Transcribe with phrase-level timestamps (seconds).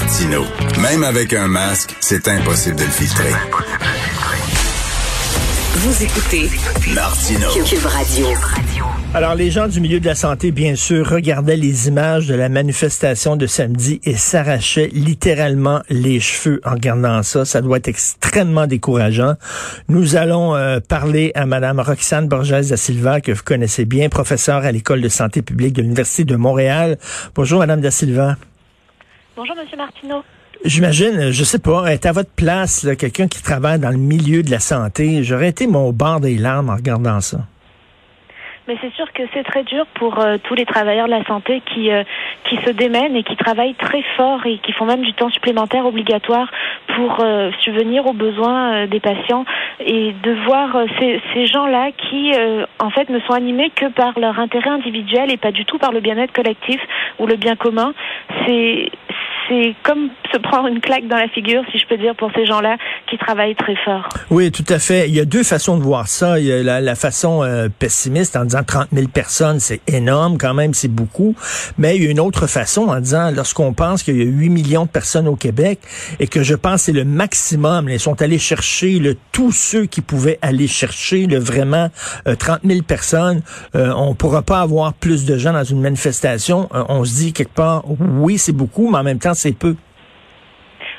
[0.00, 0.42] Martino.
[0.82, 3.30] Même avec un masque, c'est impossible de le filtrer.
[5.76, 6.50] Vous écoutez
[6.92, 7.48] Martino.
[7.64, 8.26] Cube Radio.
[9.14, 12.48] Alors, les gens du milieu de la santé, bien sûr, regardaient les images de la
[12.48, 17.44] manifestation de samedi et s'arrachaient littéralement les cheveux en regardant ça.
[17.44, 19.34] Ça doit être extrêmement décourageant.
[19.88, 24.64] Nous allons euh, parler à Madame Roxane Borges da Silva, que vous connaissez bien, professeure
[24.64, 26.98] à l'École de santé publique de l'Université de Montréal.
[27.36, 28.36] Bonjour, Madame da Silva.
[29.36, 30.22] Bonjour, Monsieur Martineau.
[30.64, 34.50] J'imagine, je sais pas, être à votre place, quelqu'un qui travaille dans le milieu de
[34.50, 37.38] la santé, j'aurais été mon bord des larmes en regardant ça.
[38.66, 41.62] Mais c'est sûr que c'est très dur pour euh, tous les travailleurs de la santé
[41.66, 42.02] qui euh,
[42.44, 45.84] qui se démènent et qui travaillent très fort et qui font même du temps supplémentaire
[45.84, 46.50] obligatoire
[46.96, 49.44] pour euh, subvenir aux besoins des patients
[49.80, 52.32] et de voir ces, ces gens-là qui
[52.78, 55.92] en fait ne sont animés que par leur intérêt individuel et pas du tout par
[55.92, 56.80] le bien-être collectif
[57.18, 57.92] ou le bien commun.
[58.46, 58.90] C'est
[59.48, 62.46] c'est comme se prendre une claque dans la figure, si je peux dire, pour ces
[62.46, 62.76] gens-là
[63.10, 64.08] qui travaillent très fort.
[64.30, 65.08] Oui, tout à fait.
[65.08, 66.38] Il y a deux façons de voir ça.
[66.38, 70.38] Il y a la, la façon euh, pessimiste en disant 30 000 personnes, c'est énorme,
[70.38, 71.34] quand même, c'est beaucoup.
[71.78, 74.48] Mais il y a une autre façon en disant, lorsqu'on pense qu'il y a 8
[74.48, 75.80] millions de personnes au Québec
[76.20, 80.00] et que je pense c'est le maximum, ils sont allés chercher le, tous ceux qui
[80.00, 81.88] pouvaient aller chercher le vraiment
[82.26, 83.42] 30 euh, 000 personnes,
[83.74, 86.68] euh, on pourra pas avoir plus de gens dans une manifestation.
[86.74, 89.76] Euh, on se dit quelque part, oui, c'est beaucoup, mais en même temps, c'est peu.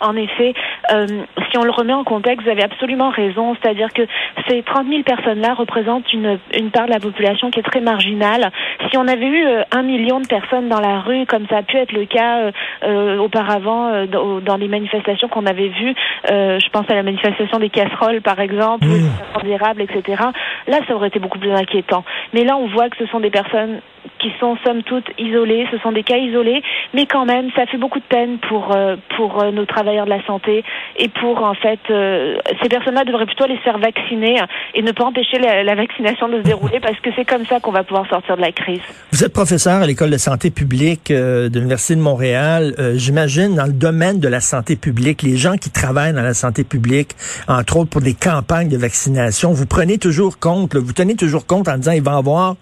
[0.00, 0.54] En effet,
[0.92, 3.54] euh, si on le remet en contexte, vous avez absolument raison.
[3.60, 4.02] C'est-à-dire que
[4.48, 8.50] ces 30 000 personnes-là représentent une, une part de la population qui est très marginale.
[8.90, 11.62] Si on avait eu euh, un million de personnes dans la rue, comme ça a
[11.62, 12.52] pu être le cas euh,
[12.84, 15.94] euh auparavant dans, les manifestations qu'on avait vues,
[16.26, 19.42] je pense à la manifestation des casseroles, par exemple, mmh.
[19.44, 20.22] des etc.
[20.66, 22.04] Là, ça aurait été beaucoup plus inquiétant.
[22.32, 23.80] Mais là, on voit que ce sont des personnes
[24.18, 26.62] qui sont somme toute isolés, ce sont des cas isolés,
[26.94, 30.10] mais quand même, ça fait beaucoup de peine pour euh, pour euh, nos travailleurs de
[30.10, 30.64] la santé
[30.96, 34.40] et pour en fait euh, ces personnes-là devraient plutôt les faire vacciner
[34.74, 37.60] et ne pas empêcher la, la vaccination de se dérouler parce que c'est comme ça
[37.60, 38.80] qu'on va pouvoir sortir de la crise.
[39.12, 42.74] Vous êtes professeur à l'école de santé publique de l'université de Montréal.
[42.94, 46.64] J'imagine dans le domaine de la santé publique, les gens qui travaillent dans la santé
[46.64, 47.10] publique,
[47.48, 51.68] entre autres pour des campagnes de vaccination, vous prenez toujours compte, vous tenez toujours compte
[51.68, 52.56] en disant il va y avoir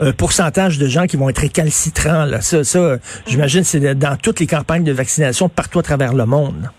[0.00, 2.24] un pourcentage de gens qui vont être récalcitrants.
[2.24, 2.40] Là.
[2.40, 2.96] Ça, ça
[3.26, 6.70] j'imagine, c'est dans toutes les campagnes de vaccination partout à travers le monde.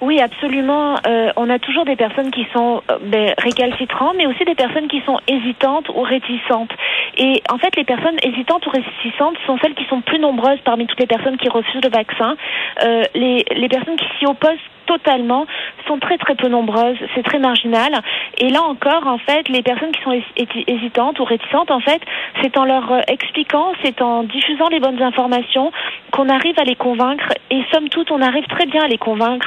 [0.00, 0.94] Oui, absolument.
[1.08, 4.86] Euh, on a toujours des personnes qui sont euh, ben, récalcitrantes, mais aussi des personnes
[4.86, 6.70] qui sont hésitantes ou réticentes.
[7.16, 10.86] Et en fait, les personnes hésitantes ou réticentes sont celles qui sont plus nombreuses parmi
[10.86, 12.36] toutes les personnes qui refusent le vaccin.
[12.84, 15.46] Euh, les, personnes qui s'y opposent totalement
[15.86, 17.92] sont très très peu nombreuses, c'est très marginal.
[18.38, 20.18] Et là encore, en fait, les personnes qui sont
[20.66, 22.00] hésitantes ou réticentes, en fait,
[22.40, 25.72] c'est en leur expliquant, c'est en diffusant les bonnes informations
[26.12, 27.28] qu'on arrive à les convaincre.
[27.50, 29.46] Et somme toute, on arrive très bien à les convaincre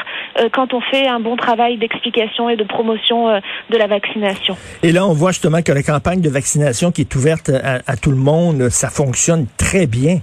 [0.53, 4.58] quand on fait un bon travail d'explication et de promotion euh, de la vaccination.
[4.84, 8.12] Et là, on voit justement que la campagne de vaccination qui est ouverte à tout
[8.12, 10.20] le monde, ça fonctionne très bien.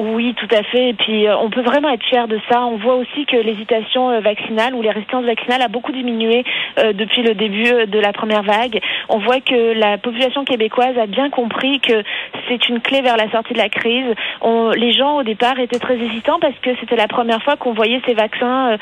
[0.00, 0.88] Oui, tout à fait.
[0.88, 2.64] Et puis, euh, on peut vraiment être fier de ça.
[2.64, 6.42] On voit aussi que l'hésitation euh, vaccinale ou les résistances vaccinales a beaucoup diminué
[6.78, 8.80] euh, depuis le début de la première vague.
[9.10, 12.02] On voit que la population québécoise a bien compris que
[12.48, 14.14] c'est une clé vers la sortie de la crise.
[14.40, 17.74] On, les gens, au départ, étaient très hésitants parce que c'était la première fois qu'on
[17.74, 18.78] voyait ces vaccins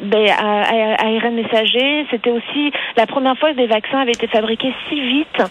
[0.00, 2.06] ben, à, à, ARN messager.
[2.10, 5.42] C'était aussi la première fois que des vaccins avaient été fabriqués si vite.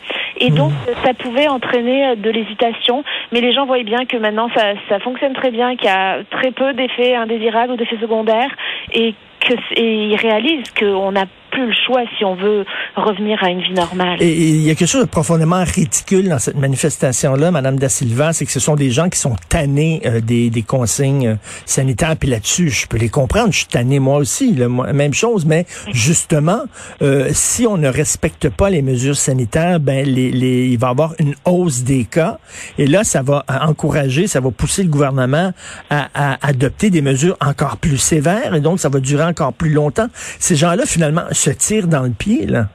[0.42, 1.06] Et donc, mmh.
[1.06, 3.06] ça pouvait entraîner de l'hésitation.
[3.31, 6.24] Mais les gens voyaient bien que maintenant, ça ça fonctionne très bien, qu'il y a
[6.30, 8.52] très peu d'effets indésirables ou d'effets secondaires
[8.94, 12.66] et que ils réalisent qu'on a plus le choix si on veut
[12.96, 14.22] revenir à une vie normale.
[14.22, 18.34] Et il y a quelque chose de profondément ridicule dans cette manifestation-là, Madame Da Silva,
[18.34, 22.16] c'est que ce sont des gens qui sont tannés euh, des, des, consignes euh, sanitaires.
[22.18, 23.52] Puis là-dessus, je peux les comprendre.
[23.52, 25.46] Je suis tanné moi aussi, la même chose.
[25.46, 26.62] Mais justement,
[27.02, 30.92] euh, si on ne respecte pas les mesures sanitaires, ben les, les, il va y
[30.92, 32.40] avoir une hausse des cas.
[32.78, 35.52] Et là, ça va encourager, ça va pousser le gouvernement
[35.90, 38.56] à, à adopter des mesures encore plus sévères.
[38.56, 40.07] Et donc, ça va durer encore plus longtemps.
[40.40, 42.69] Ces gens-là, finalement, se tirent dans le pied, là.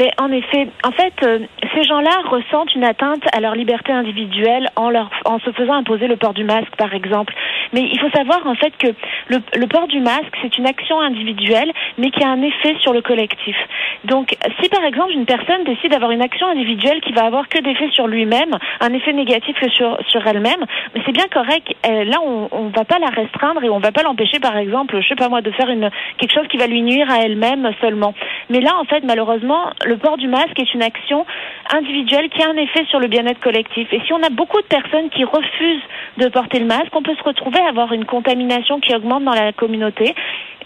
[0.00, 1.40] Mais en effet, en fait, euh,
[1.74, 6.06] ces gens-là ressentent une atteinte à leur liberté individuelle en, leur, en se faisant imposer
[6.06, 7.34] le port du masque, par exemple.
[7.74, 8.86] Mais il faut savoir en fait que
[9.28, 13.02] le, port du masque, c'est une action individuelle, mais qui a un effet sur le
[13.02, 13.56] collectif.
[14.04, 17.58] Donc, si par exemple une personne décide d'avoir une action individuelle qui va avoir que
[17.58, 20.64] d'effet sur lui-même, un effet négatif que sur, sur elle-même,
[21.04, 21.76] c'est bien correct.
[21.86, 24.98] Euh, là, on, on va pas la restreindre et on va pas l'empêcher, par exemple,
[25.02, 27.70] je sais pas moi, de faire une quelque chose qui va lui nuire à elle-même
[27.82, 28.14] seulement.
[28.48, 31.26] Mais là, en fait, malheureusement, le port du masque est une action
[31.74, 33.92] individuelle qui a un effet sur le bien-être collectif.
[33.92, 35.82] Et si on a beaucoup de personnes qui refusent
[36.16, 39.34] de porter le masque, on peut se retrouver à avoir une contamination qui augmente dans
[39.34, 40.14] la communauté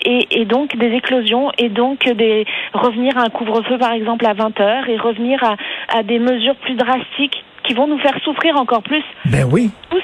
[0.04, 2.44] et, et donc des éclosions et donc des
[2.74, 5.56] revenir à un couvre-feu par exemple à 20 heures et revenir à,
[5.88, 9.04] à des mesures plus drastiques qui vont nous faire souffrir encore plus.
[9.24, 9.70] Ben oui.
[9.88, 10.02] Tous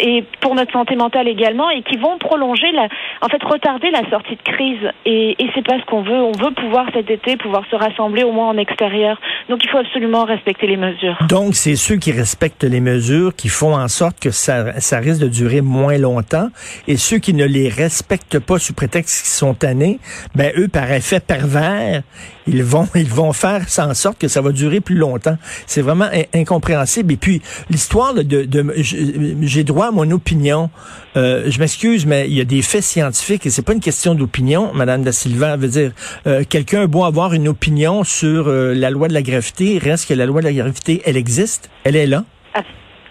[0.00, 2.88] et pour notre santé mentale également et qui vont prolonger la,
[3.20, 6.20] en fait retarder la sortie de crise et, et c'est pas ce qu'on veut.
[6.22, 9.20] On veut pouvoir cet été pouvoir se rassembler au moins en extérieur.
[9.48, 11.18] Donc il faut absolument respecter les mesures.
[11.28, 15.20] Donc c'est ceux qui respectent les mesures qui font en sorte que ça, ça risque
[15.20, 16.48] de durer moins longtemps
[16.88, 19.98] et ceux qui ne les respectent pas sous prétexte qu'ils sont tannés,
[20.34, 22.02] ben eux par effet pervers,
[22.46, 25.36] ils vont ils vont faire en sorte que ça va durer plus longtemps.
[25.66, 30.70] C'est vraiment incompréhensible et puis l'histoire de, de j'ai droit mon opinion.
[31.16, 34.14] Euh, je m'excuse, mais il y a des faits scientifiques et c'est pas une question
[34.14, 35.56] d'opinion, Madame da Silva.
[35.56, 35.92] veut dire,
[36.26, 39.78] euh, quelqu'un doit avoir une opinion sur euh, la loi de la gravité.
[39.78, 42.24] Reste que la loi de la gravité, elle existe, elle est là.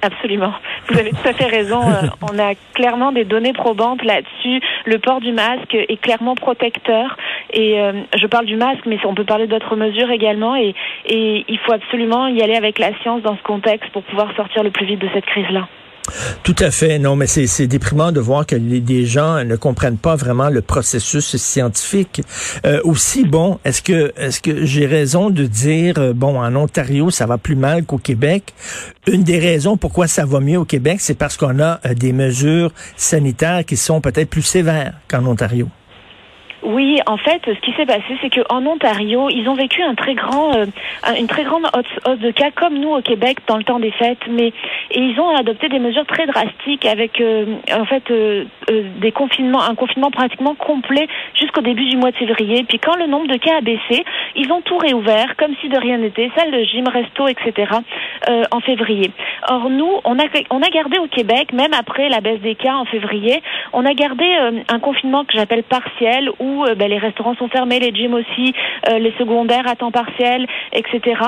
[0.01, 0.53] Absolument.
[0.87, 1.81] Vous avez tout à fait raison.
[2.21, 4.61] on a clairement des données probantes là-dessus.
[4.85, 7.17] Le port du masque est clairement protecteur.
[7.51, 7.75] Et
[8.17, 10.55] je parle du masque, mais on peut parler d'autres mesures également.
[10.55, 10.73] Et,
[11.05, 14.63] et il faut absolument y aller avec la science dans ce contexte pour pouvoir sortir
[14.63, 15.67] le plus vite de cette crise-là.
[16.43, 16.99] Tout à fait.
[16.99, 21.37] Non, mais c'est déprimant de voir que les, gens ne comprennent pas vraiment le processus
[21.37, 22.21] scientifique.
[22.65, 27.09] Euh, aussi, bon, est-ce que est-ce que j'ai raison de dire euh, bon en Ontario
[27.11, 28.53] ça va plus mal qu'au Québec?
[29.07, 32.13] Une des raisons pourquoi ça va mieux au Québec, c'est parce qu'on a euh, des
[32.13, 35.69] mesures sanitaires qui sont peut-être plus sévères qu'en Ontario.
[36.61, 40.13] Oui, en fait, ce qui s'est passé, c'est qu'en Ontario, ils ont vécu un très
[40.13, 40.65] grand, euh,
[41.17, 44.27] une très grande hausse, de cas, comme nous au Québec dans le temps des fêtes,
[44.29, 44.51] mais
[44.91, 49.61] et ils ont adopté des mesures très drastiques avec, euh, en fait, euh, des confinements,
[49.61, 52.63] un confinement pratiquement complet jusqu'au début du mois de février.
[52.67, 54.03] Puis quand le nombre de cas a baissé,
[54.35, 57.71] ils ont tout réouvert comme si de rien n'était, salle de gym, resto, etc.
[58.51, 59.11] en février.
[59.47, 62.75] Or nous, on a on a gardé au Québec, même après la baisse des cas
[62.75, 63.41] en février,
[63.73, 64.25] on a gardé
[64.67, 66.29] un confinement que j'appelle partiel
[66.65, 68.53] euh, ben, les restaurants sont fermés, les gyms aussi,
[68.89, 71.21] euh, les secondaires à temps partiel, etc.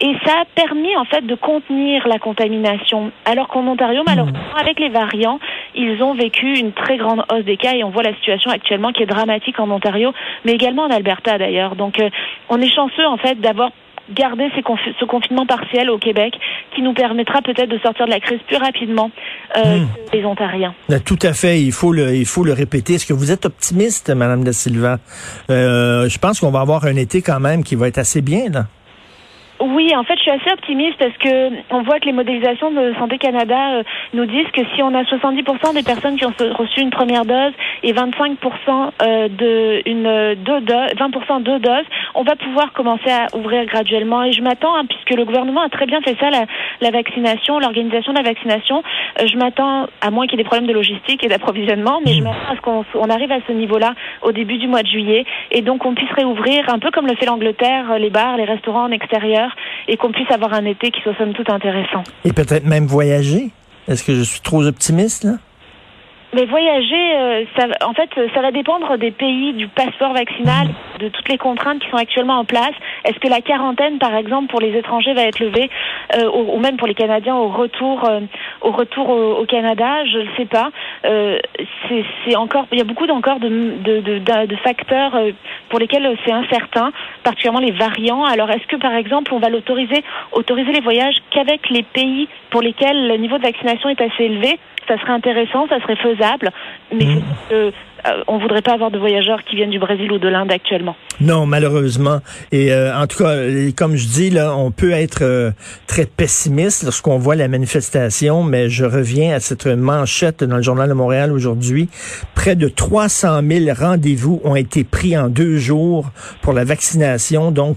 [0.00, 3.10] Et ça a permis en fait de contenir la contamination.
[3.24, 4.60] Alors qu'en Ontario, malheureusement, mmh.
[4.60, 5.38] avec les variants,
[5.74, 8.92] ils ont vécu une très grande hausse des cas et on voit la situation actuellement
[8.92, 10.12] qui est dramatique en Ontario,
[10.44, 11.76] mais également en Alberta d'ailleurs.
[11.76, 12.10] Donc euh,
[12.48, 13.70] on est chanceux en fait d'avoir
[14.14, 16.34] garder ce confinement partiel au Québec
[16.74, 19.10] qui nous permettra peut-être de sortir de la crise plus rapidement
[19.56, 19.88] euh, hmm.
[20.10, 20.74] que les Ontariens.
[20.88, 22.94] Ben, tout à fait, il faut le, il faut le répéter.
[22.94, 24.98] Est-ce que vous êtes optimiste, Madame Da Silva?
[25.50, 28.50] Euh, je pense qu'on va avoir un été quand même qui va être assez bien,
[28.50, 28.66] là.
[29.60, 32.94] Oui, en fait, je suis assez optimiste parce que on voit que les modélisations de
[32.98, 33.82] Santé Canada euh,
[34.14, 37.52] nous disent que si on a 70% des personnes qui ont reçu une première dose
[37.82, 38.36] et 25%
[39.02, 44.22] euh, de une deux doses, 20% deux doses, on va pouvoir commencer à ouvrir graduellement.
[44.22, 46.44] Et je m'attends, hein, puisque le gouvernement a très bien fait ça, la,
[46.80, 48.84] la vaccination, l'organisation de la vaccination.
[49.20, 52.12] Euh, je m'attends, à moins qu'il y ait des problèmes de logistique et d'approvisionnement, mais
[52.12, 54.88] je m'attends à ce qu'on on arrive à ce niveau-là au début du mois de
[54.88, 58.44] juillet et donc on puisse réouvrir un peu comme le fait l'Angleterre, les bars, les
[58.44, 59.47] restaurants en extérieur
[59.86, 62.02] et qu'on puisse avoir un été qui soit somme toute intéressant.
[62.24, 63.50] Et peut-être même voyager.
[63.88, 65.38] Est-ce que je suis trop optimiste là?
[66.34, 70.68] Mais voyager, euh, ça, en fait, ça va dépendre des pays, du passeport vaccinal,
[70.98, 72.74] de toutes les contraintes qui sont actuellement en place.
[73.06, 75.70] Est-ce que la quarantaine, par exemple, pour les étrangers va être levée,
[76.16, 78.20] euh, ou, même pour les Canadiens au retour, euh,
[78.60, 80.04] au retour au, Canada?
[80.04, 80.70] Je ne sais pas.
[81.02, 85.18] c'est encore, il y a beaucoup encore de, de, de, de facteurs
[85.68, 88.24] pour lesquels c'est incertain, particulièrement les variants.
[88.24, 92.62] Alors, est-ce que, par exemple, on va l'autoriser, autoriser les voyages qu'avec les pays pour
[92.62, 94.58] lesquels le niveau de vaccination est assez élevé?
[94.86, 96.50] Ça serait intéressant, ça serait faisable,
[96.92, 97.22] mais mmh.
[97.52, 97.70] euh,
[98.26, 100.96] on voudrait pas avoir de voyageurs qui viennent du Brésil ou de l'Inde actuellement.
[101.20, 102.20] Non, malheureusement.
[102.52, 103.34] Et euh, en tout cas,
[103.76, 105.50] comme je dis, là, on peut être euh,
[105.86, 110.88] très pessimiste lorsqu'on voit la manifestation, mais je reviens à cette manchette dans le Journal
[110.88, 111.88] de Montréal aujourd'hui.
[112.34, 116.10] Près de 300 000 rendez-vous ont été pris en deux jours
[116.42, 117.50] pour la vaccination.
[117.50, 117.76] Donc,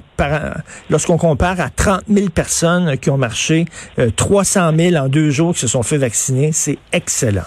[0.89, 3.65] lorsqu'on compare à 30 000 personnes qui ont marché,
[4.15, 7.41] 300 000 en deux jours qui se sont fait vacciner, c'est excellent.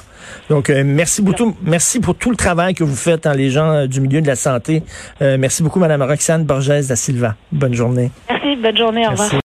[0.50, 1.54] Donc, euh, merci beaucoup.
[1.62, 4.26] Merci pour tout le travail que vous faites, hein, les gens euh, du milieu de
[4.26, 4.82] la santé.
[5.22, 7.34] Euh, merci beaucoup, Madame Roxane Borges da Silva.
[7.52, 8.10] Bonne journée.
[8.28, 9.06] Merci, bonne journée.
[9.06, 9.30] Au revoir.